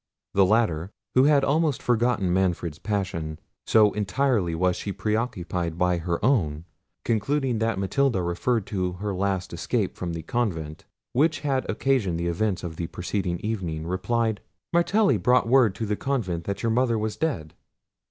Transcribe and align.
The 0.33 0.47
latter, 0.47 0.89
who 1.13 1.25
had 1.25 1.43
almost 1.43 1.79
forgotten 1.79 2.33
Manfred's 2.33 2.79
passion, 2.79 3.37
so 3.67 3.91
entirely 3.91 4.55
was 4.55 4.75
she 4.75 4.95
occupied 5.15 5.77
by 5.77 5.99
her 5.99 6.17
own, 6.25 6.65
concluding 7.05 7.59
that 7.59 7.77
Matilda 7.77 8.23
referred 8.23 8.65
to 8.65 8.93
her 8.93 9.13
last 9.13 9.53
escape 9.53 9.95
from 9.95 10.13
the 10.13 10.23
convent, 10.23 10.85
which 11.13 11.41
had 11.41 11.69
occasioned 11.69 12.19
the 12.19 12.25
events 12.29 12.63
of 12.63 12.77
the 12.77 12.87
preceding 12.87 13.37
evening, 13.41 13.85
replied— 13.85 14.41
"Martelli 14.73 15.17
brought 15.19 15.47
word 15.47 15.75
to 15.75 15.85
the 15.85 15.95
convent 15.95 16.45
that 16.45 16.63
your 16.63 16.71
mother 16.71 16.97
was 16.97 17.15
dead." 17.15 17.53